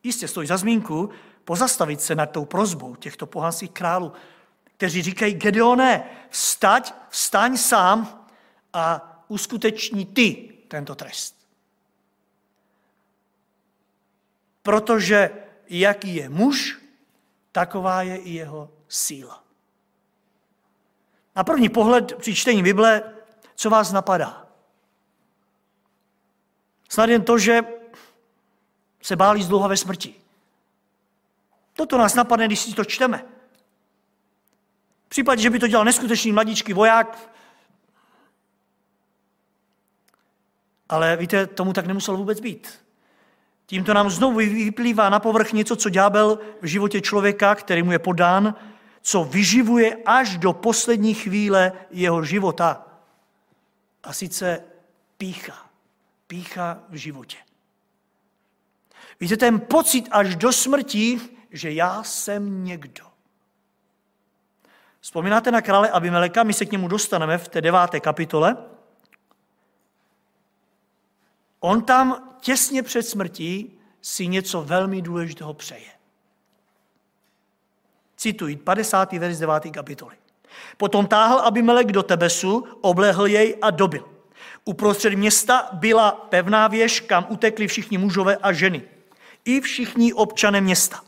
[0.03, 1.11] Jistě stojí za zmínku
[1.45, 4.13] pozastavit se nad tou prozbou těchto pohanských králů,
[4.77, 8.27] kteří říkají, Gedeone, vstať, vstaň sám
[8.73, 11.42] a uskuteční ty tento trest.
[14.63, 15.31] Protože
[15.69, 16.79] jaký je muž,
[17.53, 19.45] taková je i jeho síla.
[21.37, 23.03] Na první pohled při čtení Bible,
[23.55, 24.47] co vás napadá?
[26.89, 27.61] Snad jen to, že
[29.03, 30.15] se bálí zdlouhavé smrti.
[31.73, 33.25] Toto nás napadne, když si to čteme.
[35.07, 37.31] V případě, že by to dělal neskutečný mladíčký voják,
[40.89, 42.85] ale víte, tomu tak nemuselo vůbec být.
[43.67, 47.99] Tímto nám znovu vyplývá na povrch něco, co ďábel v životě člověka, který mu je
[47.99, 48.55] podán,
[49.03, 52.87] co vyživuje až do poslední chvíle jeho života.
[54.03, 54.65] A sice
[55.19, 55.67] pícha.
[56.27, 57.37] Pícha v životě.
[59.21, 61.21] Víte, ten pocit až do smrti,
[61.51, 63.05] že já jsem někdo.
[65.01, 66.43] Vzpomínáte na krále Abimeleka?
[66.43, 68.57] My se k němu dostaneme v té deváté kapitole.
[71.65, 75.91] On tam těsně před smrtí si něco velmi důležitého přeje.
[78.17, 79.13] Cituji, 50.
[79.13, 79.71] verš 9.
[79.71, 80.17] kapitoly.
[80.77, 84.09] Potom táhl Abimelek do Tebesu, oblehl jej a dobil.
[84.65, 88.83] Uprostřed města byla pevná věž, kam utekli všichni mužové a ženy.
[89.45, 91.01] I všichni občané města.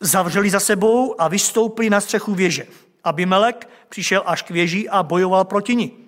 [0.00, 2.66] Zavřeli za sebou a vystoupili na střechu věže.
[3.04, 6.05] Abimelek přišel až k věži a bojoval proti ní.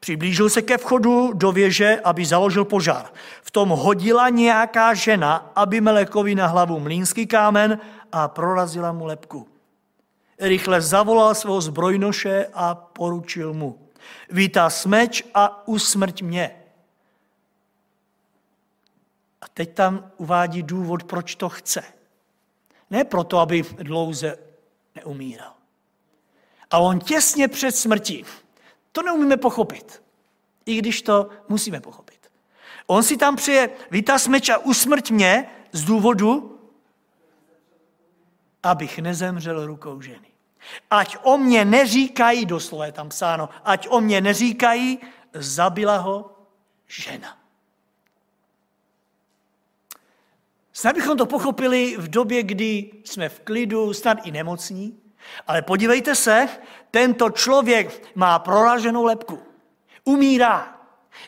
[0.00, 3.12] Přiblížil se ke vchodu do věže, aby založil požár.
[3.42, 7.80] V tom hodila nějaká žena Abimelekovi na hlavu mlínský kámen
[8.12, 9.48] a prorazila mu lepku.
[10.40, 13.88] Rychle zavolal svého zbrojnoše a poručil mu.
[14.30, 16.56] Vítá smeč a usmrť mě.
[19.40, 21.82] A teď tam uvádí důvod, proč to chce.
[22.90, 24.38] Ne proto, aby dlouze
[24.94, 25.52] neumíral.
[26.70, 28.24] A on těsně před smrtí
[28.98, 30.02] to neumíme pochopit,
[30.66, 32.30] i když to musíme pochopit.
[32.86, 36.58] On si tam přeje, vytaz meč a usmrť mě z důvodu,
[38.62, 40.28] abych nezemřel rukou ženy.
[40.90, 44.98] Ať o mě neříkají, doslova je tam psáno, ať o mě neříkají,
[45.34, 46.30] zabila ho
[46.86, 47.38] žena.
[50.72, 55.00] Snad bychom to pochopili v době, kdy jsme v klidu, snad i nemocní,
[55.46, 56.48] ale podívejte se,
[56.90, 59.42] tento člověk má proraženou lepku.
[60.04, 60.80] Umírá.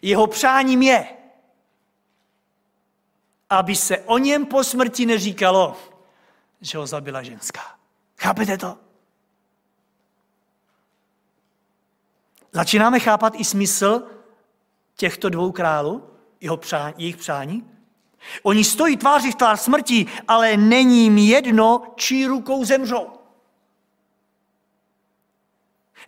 [0.03, 1.09] Jeho přáním je,
[3.51, 5.77] aby se o něm po smrti neříkalo,
[6.61, 7.61] že ho zabila ženská.
[8.19, 8.79] Chápete to?
[12.53, 14.03] Začínáme chápat i smysl
[14.97, 17.71] těchto dvou králů, jeho přání, jejich přání.
[18.43, 23.20] Oni stojí tváří v tvář smrti, ale není jim jedno, čí rukou zemřou.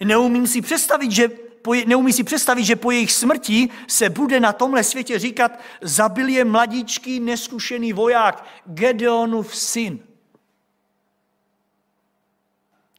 [0.00, 1.28] Neumím si představit, že
[1.62, 6.28] po, neumí si představit, že po jejich smrti se bude na tomhle světě říkat, zabil
[6.28, 9.98] je mladíčký neskušený voják, Gedeonův syn.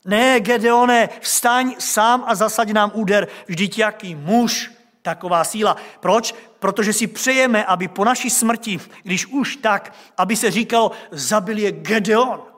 [0.06, 5.78] Ne, Gedeone, vstaň sám a zasaď nám úder, vždyť jaký muž, taková síla.
[6.00, 6.36] Proč?
[6.60, 11.72] Protože si přejeme, aby po naší smrti, když už tak, aby se říkalo, zabil je
[11.72, 12.53] Gedeon.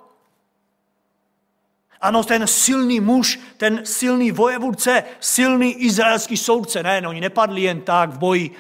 [2.02, 6.84] Ano, ten silný muž, ten silný vojevůdce, silný izraelský soudce.
[6.84, 8.52] Ne, oni nepadli jen tak v boji.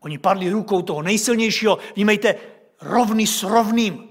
[0.00, 1.78] Oni padli rukou toho nejsilnějšího.
[1.94, 2.34] Vnímejte,
[2.80, 4.08] rovný s rovným.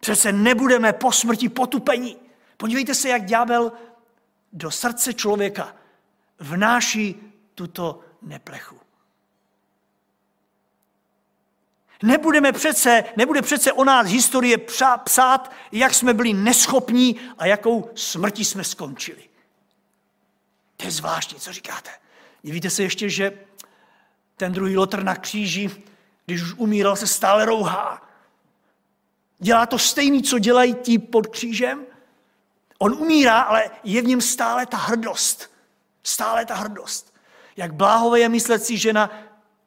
[0.00, 2.16] Přece nebudeme po smrti potupení.
[2.56, 3.72] Podívejte se, jak ďábel
[4.52, 5.76] do srdce člověka
[6.38, 7.16] vnáší
[7.54, 8.85] tuto neplechu.
[12.02, 14.58] Nebudeme přece, nebude přece o nás historie
[15.04, 19.22] psát, jak jsme byli neschopní a jakou smrti jsme skončili.
[20.76, 21.90] To je zvláštní, co říkáte.
[22.44, 23.38] Víte se ještě, že
[24.36, 25.70] ten druhý lotr na kříži,
[26.26, 28.02] když už umíral, se stále rouhá.
[29.38, 31.86] Dělá to stejný, co dělají ti pod křížem.
[32.78, 35.50] On umírá, ale je v něm stále ta hrdost.
[36.02, 37.14] Stále ta hrdost.
[37.56, 39.10] Jak bláhové je myslet si, že na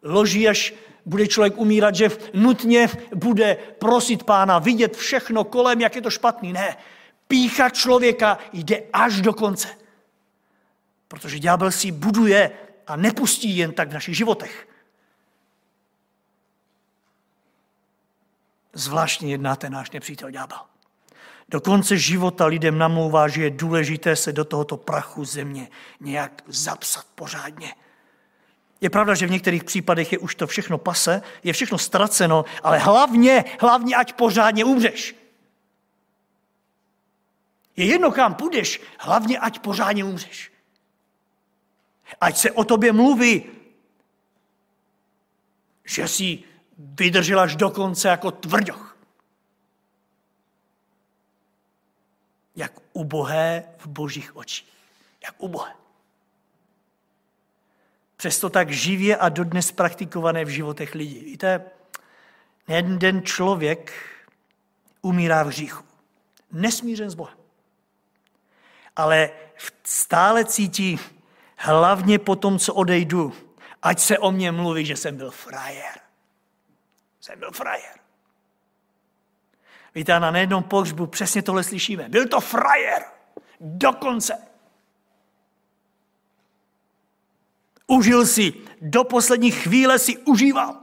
[0.04, 0.74] loží až
[1.10, 6.54] bude člověk umírat, že nutně bude prosit pána, vidět všechno kolem, jak je to špatný.
[6.54, 6.78] Ne,
[7.28, 9.68] pícha člověka jde až do konce.
[11.08, 12.52] Protože ďábel si buduje
[12.88, 14.68] a nepustí jen tak v našich životech.
[18.74, 20.58] Zvláštně jedná ten náš nepřítel ďábel.
[21.50, 25.70] Do konce života lidem namlouvá, že je důležité se do tohoto prachu země
[26.00, 27.74] nějak zapsat pořádně.
[28.82, 32.78] Je pravda, že v některých případech je už to všechno pase, je všechno ztraceno, ale
[32.78, 35.16] hlavně, hlavně ať pořádně umřeš.
[37.76, 40.52] Je jedno, kam půjdeš, hlavně ať pořádně umřeš.
[42.22, 43.44] Ať se o tobě mluví,
[45.86, 46.44] že jsi
[46.78, 48.98] vydržel až do konce jako tvrdoch.
[52.56, 54.74] Jak ubohé v božích očích.
[55.24, 55.79] Jak ubohé.
[58.20, 61.20] Přesto tak živě a dodnes praktikované v životech lidí.
[61.20, 61.62] Víte,
[62.68, 63.94] jeden člověk
[65.02, 65.84] umírá v hříchu.
[66.52, 67.38] Nesmířen s Bohem.
[68.96, 69.30] Ale
[69.84, 71.00] stále cítí,
[71.58, 73.34] hlavně po tom, co odejdu,
[73.82, 76.00] ať se o mě mluví, že jsem byl frajer.
[77.22, 78.00] Jsem byl frajer.
[79.96, 82.10] Víte, na nejednom pohřbu přesně tohle slyšíme.
[82.10, 83.04] Byl to frajer.
[83.60, 84.49] Dokonce.
[87.90, 90.78] Užil si, do poslední chvíle si užíval.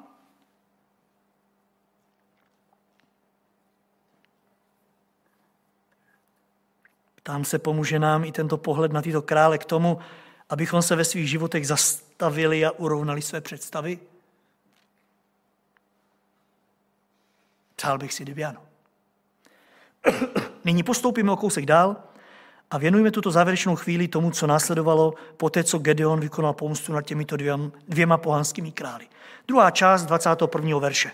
[7.22, 9.98] Tam se pomůže nám i tento pohled na tyto krále k tomu,
[10.48, 13.98] abychom se ve svých životech zastavili a urovnali své představy?
[17.76, 18.62] Přál bych si, kdyby ano.
[20.64, 21.96] Nyní postoupíme o kousek dál
[22.70, 27.02] a věnujeme tuto závěrečnou chvíli tomu, co následovalo po té, co Gedeon vykonal pomstu nad
[27.02, 29.06] těmito dvěma, dvěma pohanskými králi.
[29.48, 30.78] Druhá část 21.
[30.78, 31.10] verše.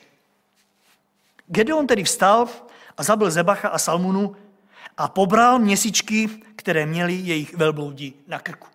[1.47, 2.49] Gedeon tedy vstal
[2.97, 4.37] a zabil Zebacha a Salmunu
[4.97, 8.69] a pobral měsíčky, které měly jejich velbloudi na krku.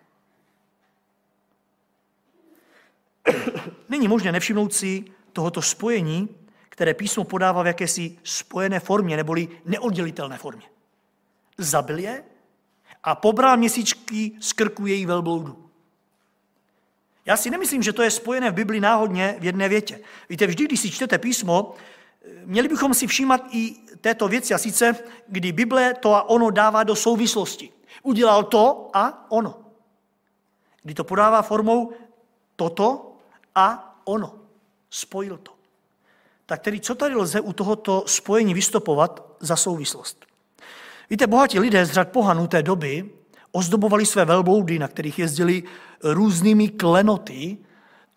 [3.88, 6.28] Není možné nevšimnout si tohoto spojení,
[6.68, 10.66] které písmo podává v jakési spojené formě, neboli neoddělitelné formě.
[11.58, 12.22] Zabil je
[13.04, 15.68] a pobral měsíčky z krku její velbloudu.
[17.26, 20.00] Já si nemyslím, že to je spojené v Bibli náhodně v jedné větě.
[20.28, 21.74] Víte, vždy, když si čtete písmo,
[22.44, 24.96] měli bychom si všímat i této věci, a sice,
[25.28, 27.72] kdy Bible to a ono dává do souvislosti.
[28.02, 29.58] Udělal to a ono.
[30.82, 31.92] Kdy to podává formou
[32.56, 33.12] toto
[33.54, 34.34] a ono.
[34.90, 35.52] Spojil to.
[36.46, 40.27] Tak tedy, co tady lze u tohoto spojení vystopovat za souvislost?
[41.10, 43.10] Víte, bohatí lidé z řad pohanů té doby
[43.52, 45.62] ozdobovali své velbloudy, na kterých jezdili
[46.02, 47.58] různými klenoty,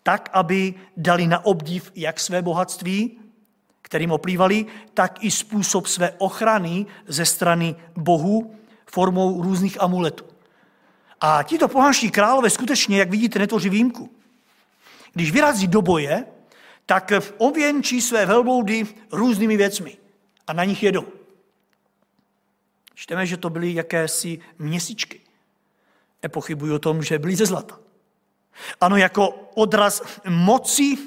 [0.02, 3.18] tak, aby dali na obdiv jak své bohatství,
[3.82, 8.54] kterým oplývali, tak i způsob své ochrany ze strany Bohu
[8.86, 10.24] formou různých amuletů.
[11.20, 14.10] A tito pohanští králové skutečně, jak vidíte, netvoří výjimku.
[15.12, 16.24] Když vyrazí do boje,
[16.86, 19.96] tak ověnčí své velbloudy různými věcmi
[20.46, 21.21] a na nich jedou.
[23.02, 25.20] Čteme, že to byly jakési měsíčky.
[26.22, 27.78] Nepochybuji o tom, že byly ze zlata.
[28.80, 30.98] Ano, jako odraz moci,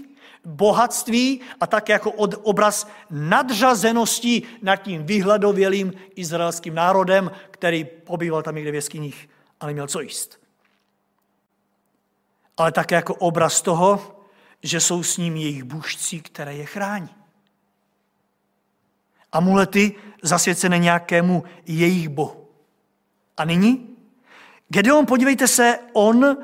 [0.46, 8.56] bohatství a tak jako od, obraz nadřazenosti nad tím vyhladovělým izraelským národem, který pobýval tam
[8.56, 9.30] někde v jeskyních,
[9.60, 10.46] ale měl co jíst
[12.58, 14.22] ale také jako obraz toho,
[14.64, 17.10] že jsou s ním jejich bůžci, které je chrání.
[19.36, 22.50] Amulety zasvěcené nějakému jejich bohu.
[23.38, 23.98] A nyní?
[24.68, 26.38] Gedeon, podívejte se, on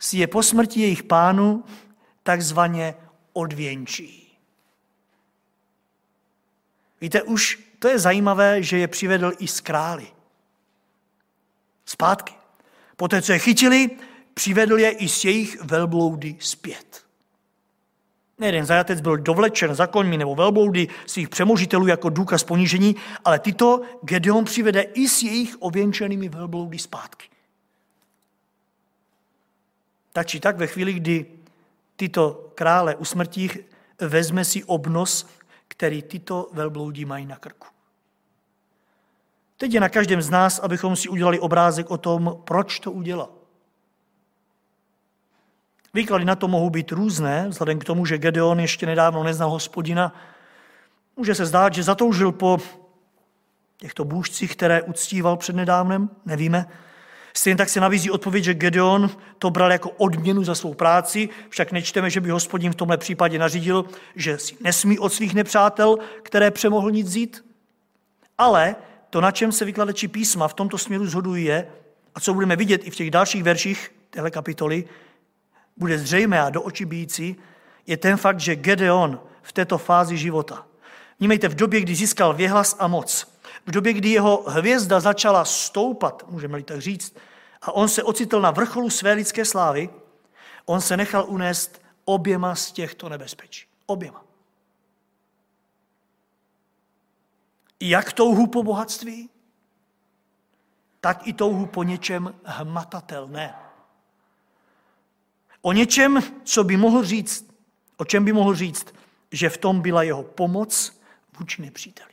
[0.00, 1.64] si je po smrti jejich pánu
[2.22, 2.94] takzvaně
[3.32, 4.38] odvěnčí.
[7.00, 10.06] Víte, už to je zajímavé, že je přivedl i z krály.
[11.84, 12.34] Zpátky.
[12.96, 13.90] Poté, co je chytili,
[14.34, 17.03] přivedl je i s jejich velbloudy zpět.
[18.38, 23.82] Nejeden zajatec byl dovlečen za koňmi nebo velbloudy svých přemožitelů jako důkaz ponížení, ale tyto
[24.02, 27.28] Gedeon přivede i s jejich ověnčenými velbloudy zpátky.
[30.12, 31.26] Tak či tak ve chvíli, kdy
[31.96, 33.50] tyto krále usmrtí,
[34.00, 35.26] vezme si obnos,
[35.68, 37.66] který tyto velbloudi mají na krku.
[39.56, 43.33] Teď je na každém z nás, abychom si udělali obrázek o tom, proč to udělal.
[45.94, 50.14] Výklady na to mohou být různé, vzhledem k tomu, že Gedeon ještě nedávno neznal hospodina.
[51.16, 52.58] Může se zdát, že zatoužil po
[53.76, 56.66] těchto bůžcích, které uctíval před nedávnem, nevíme.
[57.36, 61.72] Stejně tak se navízí odpověď, že Gedeon to bral jako odměnu za svou práci, však
[61.72, 63.84] nečteme, že by hospodin v tomhle případě nařídil,
[64.16, 67.44] že si nesmí od svých nepřátel, které přemohl nic vzít.
[68.38, 68.76] Ale
[69.10, 71.66] to, na čem se vykladači písma v tomto směru zhodují, je,
[72.14, 74.84] a co budeme vidět i v těch dalších verších téhle kapitoly,
[75.76, 77.36] bude zřejmé a do očí bíjící,
[77.86, 80.66] je ten fakt, že Gedeon v této fázi života,
[81.18, 83.34] vnímejte, v době, kdy získal věhlas a moc,
[83.66, 87.16] v době, kdy jeho hvězda začala stoupat, můžeme-li tak říct,
[87.62, 89.90] a on se ocitl na vrcholu své lidské slávy,
[90.64, 93.66] on se nechal unést oběma z těchto nebezpečí.
[93.86, 94.24] Oběma.
[97.80, 99.30] Jak touhu po bohatství,
[101.00, 103.63] tak i touhu po něčem hmatatelném.
[105.66, 107.46] O něčem, co by mohl říct,
[107.96, 108.94] o čem by mohl říct,
[109.32, 111.00] že v tom byla jeho pomoc
[111.38, 112.10] vůči nepříteli.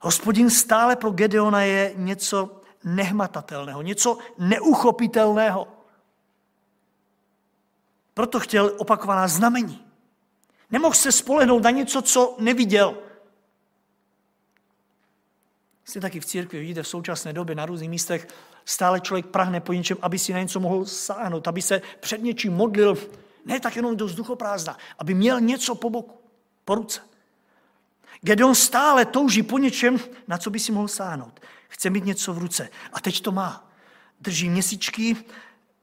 [0.00, 5.68] Hospodin stále pro Gedeona je něco nehmatatelného, něco neuchopitelného.
[8.14, 9.86] Proto chtěl opakovaná znamení.
[10.70, 12.98] Nemohl se spolehnout na něco, co neviděl.
[15.84, 18.28] Jste taky v církvi, vidíte v současné době na různých místech,
[18.64, 22.52] stále člověk prahne po něčem, aby si na něco mohl sáhnout, aby se před něčím
[22.52, 22.98] modlil,
[23.44, 26.20] ne tak jenom do vzduchoprázdna, aby měl něco po boku,
[26.64, 27.00] po ruce.
[28.20, 31.40] Gedeon stále touží po něčem, na co by si mohl sáhnout.
[31.68, 32.68] Chce mít něco v ruce.
[32.92, 33.70] A teď to má.
[34.20, 35.16] Drží měsíčky,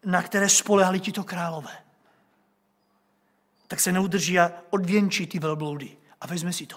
[0.06, 1.78] na které spolehali tito králové.
[3.68, 5.98] Tak se neudrží a odvěnčí ty velbloudy.
[6.22, 6.76] A vezme si to.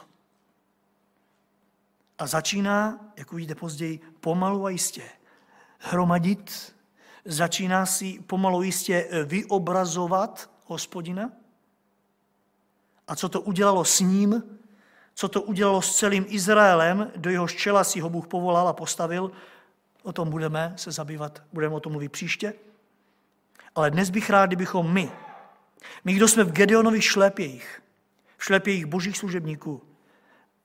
[2.19, 5.03] A začíná, jak uvidíte později, pomalu a jistě
[5.85, 6.75] hromadit,
[7.25, 11.31] začíná si pomalu jistě vyobrazovat hospodina.
[13.09, 14.43] A co to udělalo s ním,
[15.15, 19.31] co to udělalo s celým Izraelem, do jeho čela si ho Bůh povolal a postavil,
[20.03, 22.55] o tom budeme se zabývat, budeme o tom mluvit příště.
[23.75, 25.13] Ale dnes bych rád, kdybychom my,
[26.05, 27.83] my, kdo jsme v Gedeonových šlépějích,
[28.37, 29.83] v šlépějích božích služebníků,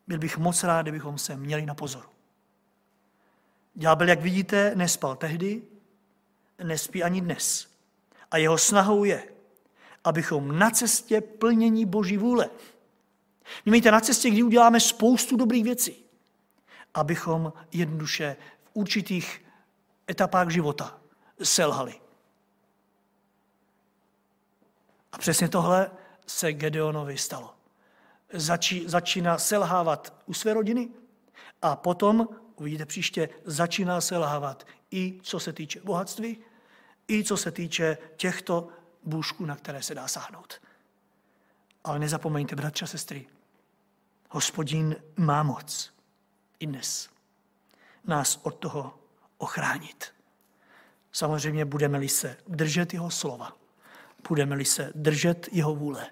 [0.08, 2.10] byl bych moc rád, kdybychom se měli na pozoru.
[3.74, 5.62] Ďábel, jak vidíte, nespal tehdy,
[6.64, 7.68] nespí ani dnes.
[8.32, 9.24] A jeho snahou je,
[10.04, 12.50] abychom na cestě plnění Boží vůle,
[13.66, 16.06] Mějte na cestě, kdy uděláme spoustu dobrých věcí,
[16.94, 19.46] abychom jednoduše v určitých
[20.10, 21.00] etapách života
[21.44, 22.02] selhali.
[25.12, 25.92] A přesně tohle
[26.28, 27.56] se Gedeonovi stalo.
[28.34, 30.90] Začí, začíná selhávat u své rodiny
[31.62, 32.28] a potom,
[32.60, 36.38] uvidíte příště, začíná selhávat i co se týče bohatství,
[37.10, 38.68] i co se týče těchto
[39.04, 40.62] bůžků, na které se dá sáhnout.
[41.84, 43.28] Ale nezapomeňte, bratři a sestry,
[44.30, 45.94] Hospodin má moc
[46.60, 47.10] i dnes
[48.10, 49.00] nás od toho
[49.38, 50.06] ochránit.
[51.12, 53.58] Samozřejmě budeme-li se držet jeho slova,
[54.30, 56.08] budeme-li se držet jeho vůle,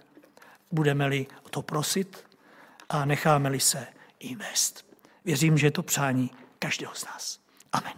[0.72, 2.28] budeme-li to prosit
[2.90, 3.88] a necháme-li se
[4.20, 4.87] i vést.
[5.28, 7.40] Věřím, že je to přání každého z nás.
[7.74, 7.94] Amen.